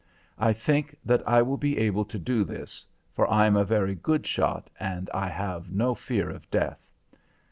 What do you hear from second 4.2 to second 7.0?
shot and I have no fear of death.